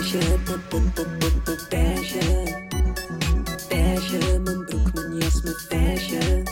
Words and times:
Beige, 0.00 0.38
be- 0.46 0.58
be- 0.70 0.80
be- 0.94 1.16
be- 1.18 1.40
be- 1.44 1.66
beige. 1.68 2.56
Beige, 3.68 4.40
mijn 4.44 4.64
broek, 4.64 4.92
mijn 4.94 5.16
jas, 5.16 5.42
mijn 5.42 5.56
beige. 5.68 6.42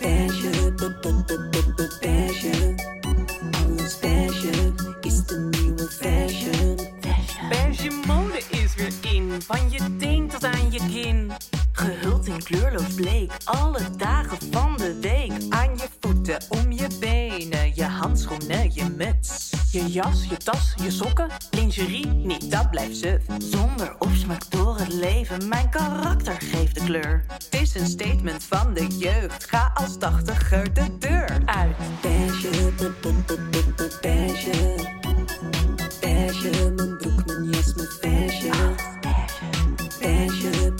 Beige, 0.00 0.72
be- 0.76 0.98
be- 1.00 1.22
be- 1.26 1.48
be- 1.50 1.72
be- 1.76 1.96
beige. 2.00 2.74
Alles 3.64 3.98
beige 3.98 4.72
is 5.00 5.24
de 5.26 5.48
nieuwe 5.50 5.88
fashion. 5.90 6.78
Beige 7.48 7.90
mode 8.06 8.42
is 8.50 8.74
weer 8.74 9.12
in, 9.14 9.42
van 9.46 9.70
je 9.70 9.96
teen 9.96 10.28
tot 10.28 10.44
aan 10.44 10.70
je 10.70 10.80
kin. 10.92 11.32
Gehuld 11.72 12.26
in 12.26 12.42
kleurloos 12.42 12.94
bleek, 12.94 13.32
alle 13.44 13.80
dagen 13.96 14.38
van 14.50 14.76
de 14.76 14.98
week. 15.00 15.32
Aan 15.48 15.76
je 15.76 15.86
voeten, 16.00 16.38
om 16.48 16.72
je 16.72 16.86
benen, 17.00 17.72
je 17.74 17.84
handschoenen, 17.84 18.74
je 18.74 18.84
muts. 18.96 19.51
Je 19.72 19.92
jas, 19.92 20.24
je 20.28 20.36
tas, 20.36 20.74
je 20.82 20.90
sokken, 20.90 21.28
lingerie, 21.50 22.06
niet, 22.06 22.50
dat 22.50 22.70
blijft 22.70 22.96
suf. 22.96 23.22
Zonder 23.38 23.94
opsmaak 23.98 24.50
door 24.50 24.78
het 24.78 24.92
leven, 24.92 25.48
mijn 25.48 25.68
karakter 25.70 26.36
geeft 26.38 26.74
de 26.74 26.84
kleur. 26.84 27.24
Het 27.28 27.60
is 27.60 27.74
een 27.74 27.86
statement 27.86 28.44
van 28.44 28.74
de 28.74 28.86
jeugd, 28.86 29.44
ga 29.44 29.70
als 29.74 29.98
tachtiger 29.98 30.74
de 30.74 30.98
deur 30.98 31.42
uit. 31.44 31.76
Beige, 32.02 32.72
be- 32.76 32.92
be- 33.00 33.12
be- 33.26 33.48
be- 33.50 33.72
be- 33.76 33.98
beige. 34.00 34.74
Beige, 36.00 36.72
mijn 36.76 36.96
broek, 36.96 37.26
mijn 37.26 37.50
jas, 37.50 37.74
mijn 37.74 37.88
beige. 38.00 38.74
Beige, 40.00 40.72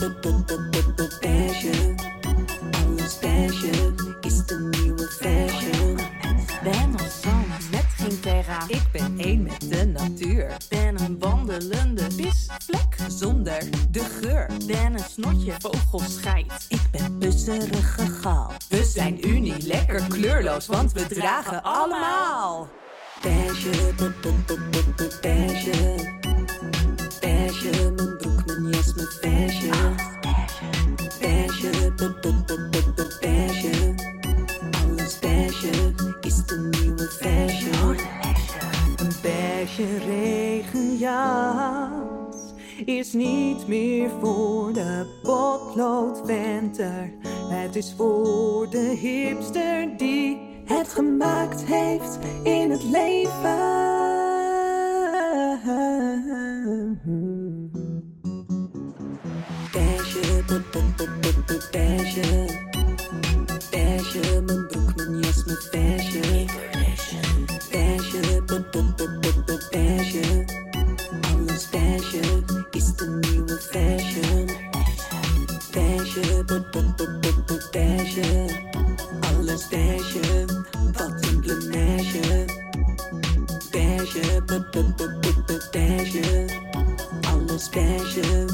Ik 8.69 8.83
ben 8.93 9.19
één 9.19 9.43
met 9.43 9.71
de 9.71 9.87
natuur. 9.87 10.57
Ben 10.69 11.01
een 11.01 11.19
wandelende 11.19 12.11
visvlek 12.11 12.97
zonder 13.09 13.63
de 13.91 14.01
geur. 14.01 14.47
Ben 14.67 14.93
een 14.93 15.05
snotje 15.11 15.55
vogelscheit. 15.59 16.67
Ik 16.69 16.81
ben 16.91 17.19
busserige 17.19 18.07
gal. 18.07 18.51
We 18.69 18.85
zijn 18.85 19.29
unie, 19.29 19.67
lekker 19.67 20.07
kleurloos, 20.09 20.67
want 20.67 20.93
we 20.93 21.07
dragen 21.07 21.63
allemaal. 21.63 22.69
Beige, 23.23 23.93
be- 23.97 24.13
be- 24.21 24.33
be- 24.47 24.69
be- 24.71 24.93
be- 24.97 25.19
beige. 25.21 25.71
Beige, 25.71 26.12
beige 39.77 39.99
regenjas 39.99 41.91
is 42.85 43.13
niet 43.13 43.67
meer 43.67 44.11
voor 44.21 44.73
de 44.73 45.07
potloodventer. 45.23 47.13
Het 47.49 47.77
is 47.77 47.95
voor 47.97 48.71
de 48.71 48.97
hipster 49.01 49.97
die 49.97 50.39
het 50.65 50.89
gemaakt 50.89 51.65
heeft 51.65 52.19
in 52.43 52.71
het 52.71 52.83
leven. 52.83 53.93
Beige. 69.71 70.45
Alles 71.33 71.69
beige 71.71 72.43
is 72.71 72.95
de 72.97 73.19
nieuwe 73.21 73.59
fashion. 73.61 74.47
Be- 75.73 77.69
beige. 77.71 78.49
Alles 79.21 79.69
beige, 79.69 80.45
wat 80.93 81.27
een 81.27 81.41
blamage. 81.41 82.45
Be- 85.47 85.69
beige. 85.71 86.49
Alles 87.21 87.69
beige 87.69 88.47